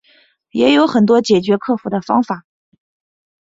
[0.49, 2.43] 也有很多解决克服的方法